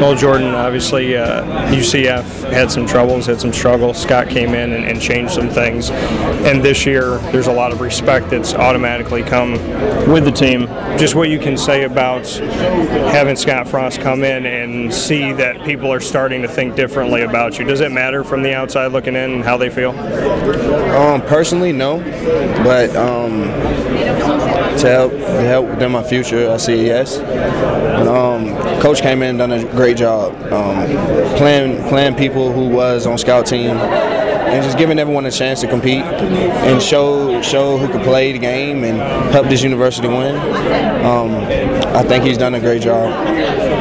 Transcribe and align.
Well, 0.00 0.14
Jordan, 0.14 0.54
obviously 0.54 1.16
uh, 1.16 1.42
UCF 1.72 2.52
had 2.52 2.70
some 2.70 2.86
troubles, 2.86 3.26
had 3.26 3.40
some 3.40 3.52
struggles. 3.52 4.00
Scott 4.00 4.28
came 4.28 4.54
in 4.54 4.72
and, 4.72 4.84
and, 4.84 5.00
changed 5.00 5.32
some 5.32 5.48
things. 5.48 5.90
And 5.90 6.62
this 6.62 6.86
year, 6.86 7.18
there's 7.32 7.48
a 7.48 7.52
lot 7.52 7.72
of 7.72 7.80
respect 7.80 8.30
that's 8.30 8.54
automatically 8.54 9.24
come 9.24 9.54
with 10.08 10.24
the 10.24 10.30
team. 10.30 10.66
Just 10.98 11.16
what 11.16 11.28
you 11.30 11.40
can 11.40 11.56
say 11.56 11.82
about 11.82 12.28
having 12.28 13.34
Scott 13.34 13.66
Frost 13.66 14.00
come 14.00 14.22
in 14.22 14.46
and 14.46 14.94
see 14.94 15.32
that 15.32 15.64
people 15.64 15.92
are 15.92 16.00
starting 16.00 16.42
to 16.42 16.48
think 16.48 16.76
differently 16.76 17.22
about 17.22 17.58
you. 17.58 17.64
Does 17.64 17.80
it 17.80 17.90
matter 17.90 18.22
from 18.22 18.42
the 18.42 18.54
outside 18.54 18.92
looking 18.92 19.16
in 19.16 19.42
how 19.42 19.56
they 19.56 19.68
feel? 19.68 19.90
Um, 20.96 21.22
personally, 21.22 21.72
no. 21.72 21.98
But 22.62 22.94
um, 22.94 23.42
to 24.80 24.88
help, 24.88 25.12
to 25.12 25.40
help 25.42 25.78
them 25.78 25.92
my 25.92 26.02
future, 26.02 26.50
I 26.50 26.56
see 26.56 26.86
yes. 26.86 27.18
Um, 28.06 28.56
coach 28.80 29.00
came 29.00 29.22
in 29.22 29.30
and 29.30 29.38
done 29.38 29.52
a 29.52 29.64
great 29.72 29.96
job 29.96 30.34
um, 30.52 30.86
playing 31.36 31.88
playing 31.88 32.14
people 32.14 32.52
who 32.52 32.68
was 32.68 33.06
on 33.06 33.18
scout 33.18 33.46
team 33.46 33.76
and 34.48 34.64
just 34.64 34.78
giving 34.78 34.98
everyone 34.98 35.26
a 35.26 35.30
chance 35.30 35.60
to 35.60 35.68
compete 35.68 36.02
and 36.02 36.82
show 36.82 37.40
show 37.42 37.76
who 37.76 37.86
could 37.88 38.02
play 38.02 38.32
the 38.32 38.38
game 38.38 38.84
and 38.84 38.98
help 39.32 39.46
this 39.48 39.62
university 39.62 40.08
win. 40.08 40.34
Um, 41.04 41.34
I 41.94 42.02
think 42.02 42.24
he's 42.24 42.38
done 42.38 42.54
a 42.54 42.60
great 42.60 42.82
job. 42.82 43.28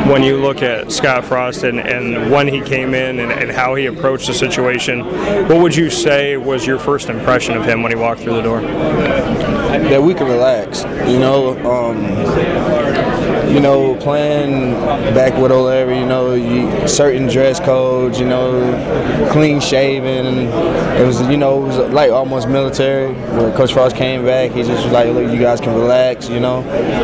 When 0.08 0.24
you 0.24 0.38
look 0.38 0.62
at 0.62 0.92
Scott 0.92 1.26
Frost 1.26 1.64
and, 1.64 1.80
and 1.80 2.32
when 2.32 2.48
he 2.48 2.62
came 2.62 2.94
in 2.94 3.20
and, 3.20 3.32
and 3.32 3.52
how 3.52 3.76
he 3.76 3.88
approached 3.88 4.28
the 4.28 4.34
situation, 4.34 5.06
what 5.48 5.62
would 5.62 5.76
you 5.76 5.90
say 5.90 6.38
was 6.38 6.66
your 6.66 6.80
first 6.80 7.09
impression 7.09 7.58
of 7.58 7.66
him 7.66 7.81
when 7.81 7.92
he 7.92 7.98
walked 7.98 8.22
through 8.22 8.36
the 8.36 8.42
door? 8.42 8.62
That 8.62 10.02
we 10.02 10.14
could 10.14 10.28
relax. 10.28 10.84
You 11.09 11.20
know, 11.20 11.58
um, 11.70 12.06
you 13.50 13.59
know, 13.59 13.95
playing 13.95 14.73
back 15.14 15.40
with 15.42 15.52
O'Leary, 15.52 16.00
you 16.00 16.06
know, 16.06 16.34
you, 16.34 16.88
certain 16.88 17.28
dress 17.28 17.59
codes, 17.59 18.20
you 18.20 18.28
know, 18.28 19.30
clean 19.31 19.59
shaven. 19.59 20.48
It 21.00 21.06
was, 21.06 21.22
you 21.22 21.38
know, 21.38 21.64
it 21.64 21.68
was 21.68 21.78
like 21.94 22.12
almost 22.12 22.48
military. 22.48 23.14
When 23.14 23.53
Coach 23.53 23.73
Frost 23.73 23.95
came 23.95 24.25
back, 24.25 24.52
he 24.52 24.64
just 24.64 24.84
was 24.84 24.94
like, 24.94 25.08
look, 25.08 25.31
you 25.31 25.40
guys 25.40 25.62
can 25.62 25.73
relax, 25.73 26.30
you 26.30 26.40
know, 26.40 26.58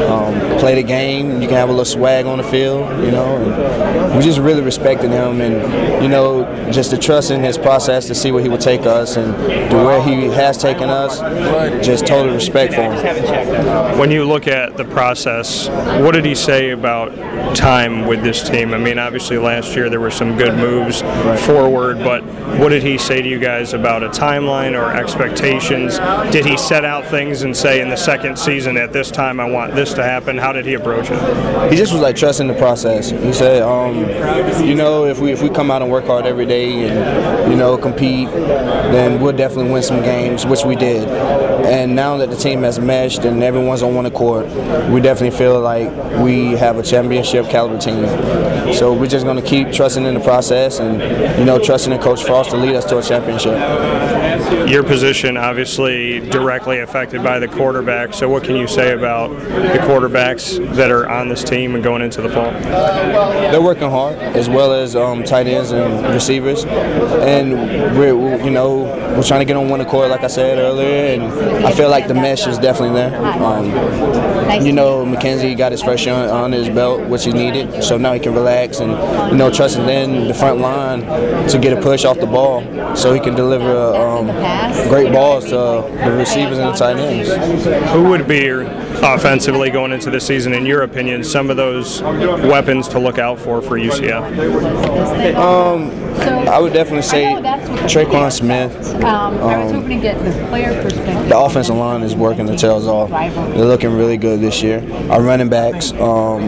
um, 0.09 0.59
play 0.59 0.75
the 0.75 0.83
game. 0.83 1.41
You 1.41 1.47
can 1.47 1.58
have 1.58 1.69
a 1.69 1.71
little 1.71 1.86
swag 1.86 2.25
on 2.25 2.38
the 2.38 2.44
field, 2.44 2.89
you 3.03 3.11
know. 3.11 3.38
And 3.38 4.17
we 4.17 4.23
just 4.23 4.39
really 4.39 4.61
respected 4.61 5.11
him 5.11 5.41
and, 5.41 6.03
you 6.03 6.09
know, 6.09 6.44
just 6.71 6.91
to 6.91 6.97
trust 6.97 7.31
in 7.31 7.41
his 7.41 7.58
process 7.58 8.08
to 8.08 8.16
see 8.16 8.31
where 8.31 8.41
he 8.41 8.49
would 8.49 8.61
take 8.61 8.81
us 8.81 9.17
and 9.17 9.33
to 9.71 9.77
where 9.77 10.02
he 10.03 10.25
has 10.25 10.58
taken 10.58 10.89
us, 10.89 11.19
just 11.86 12.05
total 12.05 12.33
respect 12.33 12.73
for 12.73 12.81
him. 12.81 13.97
When 13.97 14.11
you 14.11 14.25
look 14.25 14.47
at 14.47 14.77
the 14.77 14.86
process, 14.86 15.67
what 16.02 16.11
did 16.11 16.25
he 16.25 16.33
say 16.36 16.72
about 16.72 17.56
time 17.56 18.06
with 18.06 18.23
this 18.23 18.48
team? 18.48 18.73
I 18.73 18.78
mean, 18.78 18.98
obviously 18.98 19.38
last 19.38 19.76
year 19.76 19.89
there 19.89 20.00
were 20.00 20.12
some 20.12 20.38
good 20.38 20.56
moves 20.56 21.02
forward, 21.45 22.00
but 22.00 22.23
what 22.59 22.70
did 22.70 22.84
he 22.84 22.98
say 22.98 23.22
to 23.22 23.28
you 23.28 23.39
guys 23.39 23.73
about 23.73 24.03
a 24.03 24.09
timeline 24.09 24.80
or 24.80 24.95
expectations? 24.95 26.00
Did 26.31 26.45
he 26.45 26.58
set 26.58 26.86
out 26.86 27.06
things 27.06 27.44
and 27.44 27.56
say 27.56 27.81
in 27.81 27.89
the 27.89 27.98
second 27.98 28.38
season 28.38 28.78
at 28.78 28.94
this 28.94 29.11
time 29.11 29.39
I 29.39 29.50
want 29.50 29.76
this 29.76 29.94
to 29.95 30.04
happen? 30.04 30.38
How 30.38 30.52
did 30.52 30.66
he 30.66 30.73
approach 30.76 31.10
it? 31.10 31.72
He 31.72 31.77
just 31.77 31.93
was 31.93 32.02
like 32.02 32.16
trusting 32.16 32.48
the 32.48 32.54
process. 32.55 33.10
He 33.10 33.33
said, 33.33 33.61
um, 33.64 33.99
you 34.66 34.76
know, 34.76 35.05
if 35.05 35.20
we 35.20 35.32
if 35.32 35.42
we 35.42 35.49
come 35.49 35.72
out 35.72 35.82
and 35.82 35.92
work 35.92 36.05
hard 36.05 36.26
every 36.26 36.45
day 36.45 36.88
and 36.89 37.52
you 37.52 37.58
know 37.58 37.77
compete, 37.77 38.30
then 38.30 39.22
we'll 39.22 39.36
definitely 39.36 39.72
win 39.72 39.83
some 39.83 40.02
games, 40.02 40.45
which 40.45 40.64
we 40.64 40.76
did. 40.76 41.08
And 41.08 41.95
now 41.95 42.17
that 42.17 42.30
the 42.30 42.36
team 42.36 42.64
has 42.64 42.80
meshed 42.80 43.26
and 43.26 43.42
everyone's 43.42 43.82
on 43.82 43.95
one 43.95 44.05
accord, 44.05 44.45
we 44.92 45.02
definitely 45.02 45.38
feel 45.38 45.60
like 45.60 45.89
we 46.23 46.52
have 46.54 46.78
a 46.78 46.84
championship 46.84 47.50
caliber 47.50 47.78
team. 47.78 48.06
So 48.73 48.94
we're 48.94 49.08
just 49.08 49.26
going 49.26 49.36
to 49.36 49.48
keep 49.48 49.72
trusting 49.72 50.06
in 50.06 50.14
the 50.14 50.20
process 50.22 50.80
and 50.80 51.02
you 51.38 51.45
know 51.45 51.60
trusting 51.60 51.92
in 51.92 52.00
Coach 52.00 52.23
Frost 52.23 52.52
to 52.52 52.58
lead 52.58 52.76
us 52.76 52.86
to 52.86 52.98
a 52.98 53.04
championship. 53.04 53.54
Your 54.70 54.84
position 54.84 55.36
obviously 55.36 56.22
directly 56.30 56.80
affected 56.80 57.22
by 57.22 57.39
the 57.39 57.48
quarterback. 57.48 58.14
So 58.14 58.30
what 58.30 58.44
can 58.44 58.56
you 58.56 58.67
say 58.67 58.94
about 58.94 59.30
the 59.38 59.80
quarterbacks 59.80 60.73
that 60.76 60.89
are 60.89 61.08
on 61.10 61.28
this 61.28 61.44
team 61.44 61.76
and 61.76 61.84
going 61.84 62.02
into 62.02 62.22
the 62.22 62.30
fall? 62.30 62.52
They're 62.52 63.61
working 63.61 63.90
hard 63.90 64.17
as 64.17 64.50
well 64.50 64.72
as 64.73 64.95
um, 64.95 65.23
tight 65.23 65.48
ends 65.48 65.72
and 65.72 66.14
receivers, 66.14 66.64
and 66.66 67.54
we're 67.98 68.42
you 68.44 68.52
know 68.52 68.84
we're 69.16 69.23
trying 69.23 69.42
to 69.42 69.45
get 69.45 69.58
on 69.58 69.70
one 69.70 69.82
accord, 69.82 70.10
like 70.10 70.23
I 70.23 70.28
said 70.28 70.58
earlier, 70.58 71.14
and 71.14 71.23
I 71.66 71.72
feel 71.73 71.90
like 71.90 72.08
the 72.08 72.14
mesh 72.14 72.48
is 72.48 72.58
definitely 72.58 72.95
there. 72.95 73.22
Um, 73.44 73.66
you 74.66 74.72
know, 74.72 75.05
McKenzie 75.05 75.58
got 75.58 75.72
his 75.72 75.84
first 75.84 76.05
year 76.05 76.12
on 76.13 76.51
his 76.51 76.69
belt, 76.69 77.01
which 77.09 77.25
he 77.25 77.31
needed, 77.31 77.83
so 77.83 77.97
now 77.97 78.13
he 78.13 78.19
can 78.19 78.33
relax 78.33 78.79
and 78.79 78.91
you 79.31 79.37
know 79.37 79.51
trusting 79.51 79.87
in 79.89 80.27
the 80.27 80.33
front 80.33 80.59
line 80.59 81.01
to 81.49 81.59
get 81.59 81.77
a 81.77 81.81
push 81.81 82.05
off 82.05 82.19
the 82.19 82.25
ball, 82.25 82.61
so 82.95 83.13
he 83.13 83.19
can 83.19 83.35
deliver 83.35 83.95
um, 83.95 84.27
great 84.89 85.11
balls 85.11 85.45
to 85.45 85.51
the 85.51 86.13
receivers 86.17 86.57
and 86.57 86.73
the 86.73 86.77
tight 86.77 86.97
ends. 86.97 87.29
Who 87.91 88.03
would 88.09 88.27
be 88.27 88.43
offensively 89.03 89.69
going 89.69 89.91
into 89.91 90.09
the 90.09 90.19
season, 90.19 90.53
in 90.53 90.65
your 90.65 90.83
opinion, 90.83 91.23
some 91.23 91.49
of 91.49 91.58
those 91.58 92.02
weapons 92.02 92.87
to 92.89 92.99
look 92.99 93.19
out 93.19 93.39
for 93.39 93.61
for 93.61 93.77
UCF? 93.77 95.36
Um, 95.36 95.91
I 96.47 96.59
would 96.59 96.73
definitely 96.73 97.02
say 97.02 97.23
Tre'Quan 97.23 98.31
Smith. 98.31 98.93
Um, 99.03 99.37
I 99.39 99.63
was 99.63 99.71
hoping 99.71 99.97
to 99.97 100.02
get 100.02 100.23
the 100.23 100.31
player 100.47 100.81
perspective. 100.81 101.30
The 101.30 101.37
offensive 101.37 101.75
line 101.75 102.03
is 102.03 102.15
working 102.15 102.45
the 102.45 102.55
tails 102.55 102.87
off. 102.87 103.09
They're 103.09 103.65
looking 103.65 103.93
really 103.97 104.17
good 104.17 104.39
this 104.39 104.61
year. 104.61 104.80
Our 105.09 105.21
running 105.21 105.49
backs, 105.49 105.92
um, 105.93 106.42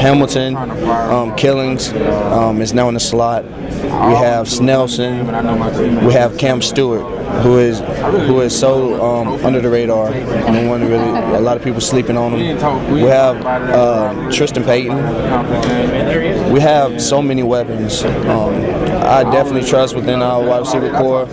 Hamilton, 0.00 0.56
um, 0.56 1.36
Killins 1.36 1.92
um, 2.32 2.60
is 2.60 2.72
now 2.72 2.88
in 2.88 2.94
the 2.94 3.00
slot. 3.00 3.44
We 3.44 4.14
have 4.16 4.46
Snelson. 4.46 6.06
We 6.06 6.12
have 6.14 6.38
Cam 6.38 6.62
Stewart, 6.62 7.02
who 7.42 7.58
is 7.58 7.80
who 8.26 8.40
is 8.40 8.58
so 8.58 9.02
um, 9.02 9.44
under 9.44 9.60
the 9.60 9.70
radar. 9.70 10.10
One 10.10 10.82
really, 10.82 11.36
a 11.36 11.40
lot 11.40 11.56
of 11.56 11.62
people 11.62 11.80
sleeping 11.80 12.16
on 12.16 12.32
him. 12.32 12.92
We 12.92 13.02
have 13.02 13.44
uh, 13.44 14.30
Tristan 14.30 14.64
Payton. 14.64 14.96
We 16.52 16.60
have 16.60 17.00
so 17.00 17.22
many 17.22 17.42
weapons. 17.42 18.04
Um, 18.04 18.54
I 19.10 19.24
definitely 19.24 19.68
trust 19.68 19.94
within 19.94 20.22
our 20.22 20.42
wide 20.44 20.60
receiver 20.60 20.90
core. 20.90 21.24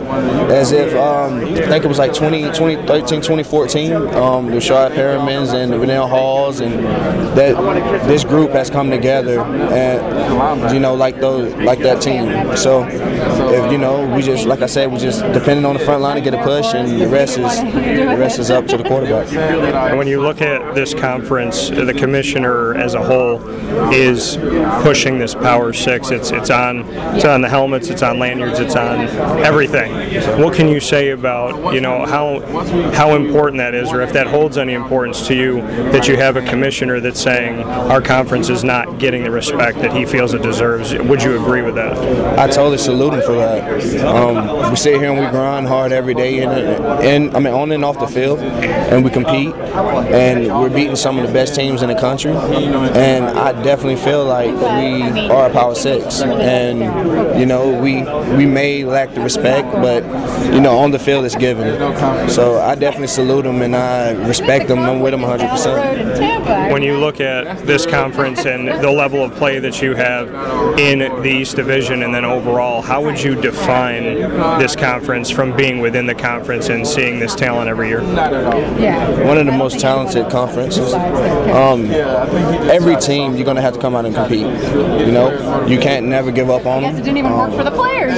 As 0.52 0.72
if 0.72 0.96
um, 0.96 1.44
I 1.44 1.68
think 1.68 1.86
it 1.86 1.88
was 1.88 2.00
like 2.00 2.14
20, 2.14 2.44
2013, 2.44 3.22
2014, 3.22 3.94
um, 3.94 4.48
the 4.48 4.58
Breshad 4.58 4.92
Perrimans 4.92 5.54
and 5.54 5.72
the 5.72 5.78
Rannell 5.78 6.08
Halls, 6.10 6.60
and 6.60 6.84
that 7.38 7.56
this 8.08 8.24
group 8.24 8.52
has 8.52 8.70
come 8.70 8.90
together, 8.90 9.42
and 9.42 10.74
you 10.74 10.80
know, 10.80 10.96
like 10.96 11.20
those, 11.20 11.54
like 11.56 11.80
that 11.80 12.02
team. 12.02 12.56
So, 12.58 12.86
if 12.88 13.72
you 13.72 13.78
know, 13.78 14.14
we 14.16 14.22
just, 14.22 14.46
like 14.46 14.62
I 14.62 14.66
said, 14.68 14.92
we 14.92 14.98
just 14.98 15.22
depending 15.34 15.66
on 15.66 15.74
the 15.74 15.80
front 15.88 16.02
line 16.02 16.18
to 16.18 16.22
get 16.22 16.34
a 16.34 16.44
push, 16.44 16.74
and 16.74 17.00
the 17.00 17.08
rest 17.08 17.38
is 17.38 17.62
the 17.62 18.18
rest 18.20 18.40
is 18.40 18.52
up 18.52 18.68
to 18.68 18.76
the 18.76 18.84
quarterback. 18.84 19.32
And 19.32 19.98
when 19.98 20.06
you 20.06 20.22
look 20.22 20.42
at 20.42 20.76
this 20.76 20.94
conference, 20.94 21.70
the 21.70 21.94
commissioner 21.94 22.76
as 22.76 22.94
a 22.94 23.02
whole 23.02 23.40
is 23.94 24.36
pushing 24.84 25.18
this 25.18 25.34
Power 25.34 25.72
Six. 25.72 26.12
It's 26.12 26.32
it's 26.32 26.50
on 26.50 26.80
it's 27.16 27.24
on 27.24 27.40
the 27.40 27.48
helmets, 27.48 27.88
it's 27.88 28.04
on 28.04 28.20
lanyards, 28.20 28.60
it's 28.60 28.76
on 28.76 29.08
everything. 29.46 29.94
What 30.42 30.54
can 30.54 30.68
you 30.68 30.82
say 30.82 31.12
about 31.12 31.74
you 31.74 31.80
know 31.80 32.06
how 32.06 32.42
how 32.92 33.16
important 33.16 33.58
that 33.60 33.74
is, 33.74 33.90
or 33.94 34.02
if 34.02 34.12
that 34.12 34.28
holds 34.28 34.58
any 34.58 34.74
importance 34.74 35.26
to 35.28 35.36
you 35.36 35.62
that 35.94 36.10
you 36.10 36.18
have 36.18 36.36
a 36.36 36.42
commissioner 36.42 37.00
that's 37.00 37.22
saying 37.22 37.64
our 37.64 38.02
conference 38.02 38.50
is 38.50 38.62
not 38.62 39.00
getting 39.00 39.24
the 39.24 39.32
respect 39.32 39.78
that 39.80 39.94
he 39.94 40.06
feels 40.06 40.34
it 40.34 40.42
deserves? 40.42 40.94
Would 40.94 41.24
you 41.24 41.42
agree 41.42 41.62
with 41.62 41.76
that? 41.76 41.98
I 42.38 42.48
totally 42.48 42.78
salute 42.78 43.14
him 43.14 43.22
for 43.22 43.36
that. 43.36 44.04
Um, 44.06 44.70
we 44.70 44.76
sit 44.76 45.00
here 45.00 45.12
and 45.12 45.18
we 45.18 45.28
grind 45.32 45.66
hard 45.66 45.77
every 45.86 46.14
day, 46.14 46.42
in, 46.42 46.50
in 47.04 47.36
I 47.36 47.40
mean 47.40 47.54
on 47.54 47.72
and 47.72 47.86
off 47.86 48.00
the 48.00 48.08
field, 48.08 48.40
and 48.40 49.04
we 49.04 49.10
compete, 49.10 49.54
and 49.56 50.48
we're 50.48 50.70
beating 50.70 50.96
some 50.96 51.18
of 51.20 51.28
the 51.28 51.34
best 51.34 51.56
teams 51.56 51.82
in 51.82 51.90
the 51.90 52.00
country. 52.00 52.32
And 52.32 53.26
I 53.26 53.52
definitely 53.64 53.98
feel 53.98 54.26
like 54.26 54.52
we 54.52 55.28
are 55.30 55.50
a 55.50 55.54
Power 55.54 55.76
Six, 55.76 56.22
and 56.22 57.40
you 57.40 57.46
know, 57.46 57.80
we 57.82 58.04
we 58.36 58.46
may 58.46 58.84
lack 58.84 59.14
the 59.14 59.22
respect, 59.22 59.72
but 59.74 60.04
you 60.54 60.62
know, 60.62 60.78
on 60.78 60.92
the 60.92 61.00
field 61.00 61.26
it's 61.26 61.36
given. 61.36 61.78
So 62.30 62.60
I 62.60 62.76
definitely 62.76 63.08
salute 63.08 63.44
them 63.44 63.62
and 63.62 63.76
I 63.76 64.12
respect 64.28 64.68
them. 64.68 64.80
I'm 64.80 65.00
with 65.02 65.12
them 65.12 65.22
100. 65.22 65.50
percent 65.50 66.72
When 66.72 66.82
you 66.82 66.98
look 66.98 67.20
at 67.20 67.66
this 67.66 67.86
conference 67.86 68.46
and 68.46 68.68
the 68.68 68.92
level 68.92 69.24
of 69.24 69.34
play 69.36 69.60
that 69.60 69.82
you 69.82 69.96
have 69.96 70.28
in 70.80 71.00
the 71.22 71.30
East 71.30 71.56
Division 71.56 72.04
and 72.04 72.14
then 72.14 72.26
overall, 72.26 72.82
how 72.82 73.04
would 73.04 73.22
you 73.22 73.36
define 73.36 74.04
this 74.60 74.76
conference 74.76 75.30
from 75.30 75.56
being 75.56 75.67
within 75.76 76.06
the 76.06 76.16
conference 76.16 76.70
and 76.70 76.88
seeing 76.88 77.20
this 77.20 77.36
talent 77.36 77.70
every 77.70 77.90
year? 77.90 78.02
Not 78.02 78.34
at 78.34 78.46
all. 78.46 79.26
One 79.28 79.38
of 79.38 79.46
the 79.46 79.52
most 79.52 79.80
talented 79.80 80.30
conferences. 80.32 80.94
Um, 80.94 81.86
every 82.70 82.96
team, 82.98 83.36
you're 83.36 83.46
going 83.46 83.58
to 83.58 83.62
have 83.62 83.74
to 83.74 83.80
come 83.80 83.96
out 83.96 84.06
and 84.06 84.16
compete. 84.16 84.40
You 84.40 85.12
know, 85.12 85.66
you 85.68 85.80
can't 85.80 86.06
never 86.08 86.32
give 86.32 86.50
up 86.50 86.66
on 86.66 86.78
I 86.78 86.82
guess 86.82 86.92
it 86.92 86.96
them. 86.96 87.04
didn't 87.06 87.18
even 87.18 87.34
work 87.34 87.52
for 87.52 87.64
the 87.64 87.72
players. 87.72 88.14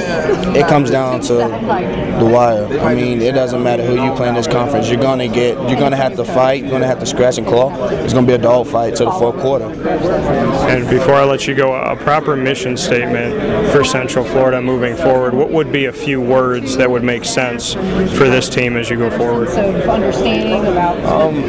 It 0.56 0.66
comes 0.68 0.90
down 0.90 1.20
to 1.22 1.34
the 2.20 2.28
wire. 2.32 2.66
I 2.80 2.94
mean, 2.94 3.20
it 3.20 3.32
doesn't 3.32 3.62
matter 3.62 3.84
who 3.84 4.02
you 4.02 4.12
play 4.14 4.28
in 4.28 4.34
this 4.34 4.46
conference. 4.46 4.88
You're 4.88 5.00
gonna 5.00 5.28
get, 5.28 5.56
you're 5.68 5.78
gonna 5.78 5.96
have 5.96 6.16
to 6.16 6.24
fight. 6.24 6.62
You're 6.62 6.70
gonna 6.72 6.86
have 6.86 7.00
to 7.00 7.06
scratch 7.06 7.38
and 7.38 7.46
claw. 7.46 7.70
It's 7.90 8.12
gonna 8.14 8.26
be 8.26 8.34
a 8.34 8.38
dog 8.38 8.66
fight 8.68 8.96
to 8.96 9.04
the 9.04 9.12
fourth 9.12 9.38
quarter. 9.40 9.66
And 9.66 10.88
before 10.88 11.14
I 11.14 11.24
let 11.24 11.46
you 11.46 11.54
go, 11.54 11.74
a 11.74 11.96
proper 11.96 12.36
mission 12.36 12.76
statement 12.76 13.70
for 13.72 13.84
Central 13.84 14.24
Florida 14.24 14.60
moving 14.60 14.96
forward, 14.96 15.34
what 15.34 15.50
would 15.50 15.72
be 15.72 15.86
a 15.86 15.92
few 15.92 16.20
words 16.20 16.76
that 16.76 16.90
would 16.90 17.02
make 17.02 17.24
sense 17.32 17.74
for 17.74 18.28
this 18.28 18.48
team 18.48 18.76
as 18.76 18.90
you 18.90 18.96
go 18.96 19.10
forward? 19.16 19.48
So 19.50 19.62
understanding 19.90 20.66
about 20.66 20.96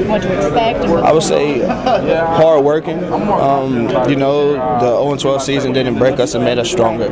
what 0.07 0.21
to 0.21 0.35
expect. 0.35 0.79
And 0.79 0.91
what 0.91 1.03
I 1.03 1.11
would 1.11 1.23
say 1.23 1.59
hard 1.59 2.63
working. 2.63 3.03
Um, 3.11 3.89
you 4.09 4.15
know, 4.15 4.53
the 4.53 4.91
0-12 4.91 5.41
season 5.41 5.73
didn't 5.73 5.97
break 5.97 6.19
us; 6.19 6.35
it 6.35 6.39
made 6.39 6.59
us 6.59 6.69
stronger. 6.69 7.11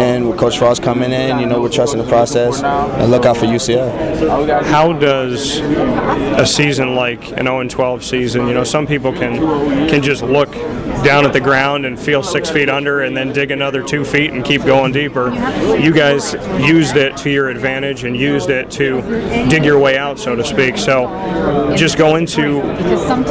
And 0.00 0.28
with 0.28 0.38
Coach 0.38 0.58
Frost 0.58 0.82
coming 0.82 1.12
in, 1.12 1.38
you 1.38 1.46
know, 1.46 1.60
we're 1.60 1.70
trusting 1.70 2.00
the 2.00 2.08
process 2.08 2.62
and 2.62 3.10
look 3.10 3.24
out 3.24 3.36
for 3.36 3.46
UCF. 3.46 4.66
How 4.66 4.92
does 4.92 5.58
a 5.60 6.46
season 6.46 6.94
like 6.94 7.30
an 7.32 7.46
0-12 7.46 8.02
season, 8.02 8.46
you 8.46 8.54
know, 8.54 8.64
some 8.64 8.86
people 8.86 9.12
can 9.12 9.88
can 9.88 10.02
just 10.02 10.22
look 10.22 10.54
down 11.02 11.24
at 11.24 11.32
the 11.32 11.40
ground 11.40 11.86
and 11.86 11.98
feel 11.98 12.22
six 12.22 12.50
feet 12.50 12.68
under 12.68 13.00
and 13.02 13.16
then 13.16 13.32
dig 13.32 13.50
another 13.50 13.82
two 13.82 14.04
feet 14.04 14.30
and 14.30 14.44
keep 14.44 14.62
going 14.64 14.92
deeper. 14.92 15.30
You 15.76 15.92
guys 15.92 16.34
used 16.60 16.96
it 16.96 17.16
to 17.18 17.30
your 17.30 17.48
advantage 17.48 18.04
and 18.04 18.16
used 18.16 18.50
it 18.50 18.70
to 18.72 19.00
dig 19.48 19.64
your 19.64 19.78
way 19.78 19.96
out, 19.96 20.18
so 20.18 20.36
to 20.36 20.44
speak. 20.44 20.76
So 20.76 21.08
just 21.76 21.96
go 21.96 22.16
into 22.16 22.60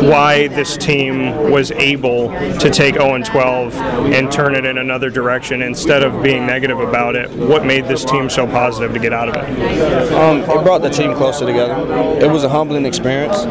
why 0.09 0.47
this 0.47 0.77
team 0.77 1.51
was 1.51 1.71
able 1.71 2.29
to 2.59 2.69
take 2.69 2.95
0-12 2.95 3.73
and 4.13 4.31
turn 4.31 4.55
it 4.55 4.65
in 4.65 4.77
another 4.77 5.09
direction 5.09 5.61
instead 5.61 6.03
of 6.03 6.23
being 6.23 6.45
negative 6.45 6.79
about 6.79 7.15
it. 7.15 7.29
What 7.31 7.65
made 7.65 7.85
this 7.85 8.03
team 8.03 8.29
so 8.29 8.47
positive 8.47 8.93
to 8.93 8.99
get 8.99 9.13
out 9.13 9.29
of 9.29 9.35
it? 9.35 10.13
Um, 10.13 10.39
it 10.39 10.63
brought 10.63 10.81
the 10.81 10.89
team 10.89 11.13
closer 11.15 11.45
together. 11.45 11.75
It 12.23 12.29
was 12.29 12.43
a 12.43 12.49
humbling 12.49 12.85
experience. 12.85 13.45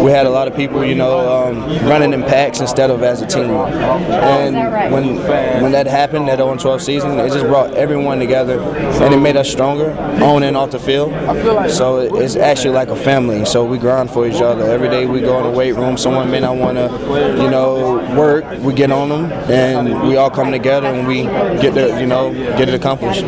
We 0.00 0.10
had 0.10 0.26
a 0.26 0.30
lot 0.30 0.48
of 0.48 0.56
people, 0.56 0.84
you 0.84 0.94
know, 0.94 1.46
um, 1.46 1.60
running 1.88 2.12
in 2.12 2.22
packs 2.22 2.60
instead 2.60 2.90
of 2.90 3.02
as 3.02 3.22
a 3.22 3.26
team. 3.26 3.55
And 3.64 4.92
when 4.92 5.16
when 5.62 5.72
that 5.72 5.86
happened, 5.86 6.28
that 6.28 6.38
0-12 6.38 6.80
season, 6.80 7.18
it 7.18 7.32
just 7.32 7.46
brought 7.46 7.74
everyone 7.74 8.18
together, 8.18 8.60
and 8.60 9.14
it 9.14 9.18
made 9.18 9.36
us 9.36 9.50
stronger 9.50 9.92
on 10.22 10.42
and 10.42 10.56
off 10.56 10.70
the 10.70 10.78
field. 10.78 11.12
So 11.70 12.00
it's 12.00 12.36
actually 12.36 12.74
like 12.74 12.88
a 12.88 12.96
family. 12.96 13.44
So 13.44 13.64
we 13.64 13.78
grind 13.78 14.10
for 14.10 14.26
each 14.26 14.40
other 14.40 14.64
every 14.64 14.88
day. 14.88 15.06
We 15.06 15.20
go 15.20 15.38
in 15.38 15.44
the 15.44 15.56
weight 15.56 15.72
room. 15.72 15.96
Someone 15.96 16.30
may 16.30 16.40
not 16.40 16.56
want 16.56 16.76
to, 16.76 16.88
you 17.42 17.50
know, 17.50 17.96
work. 18.16 18.44
We 18.60 18.72
get 18.74 18.90
on 18.90 19.08
them, 19.08 19.32
and 19.50 20.08
we 20.08 20.16
all 20.16 20.30
come 20.30 20.50
together 20.50 20.86
and 20.86 21.06
we 21.06 21.22
get 21.62 21.74
the, 21.74 22.00
you 22.00 22.06
know, 22.06 22.32
get 22.32 22.68
it 22.68 22.74
accomplished. 22.74 23.24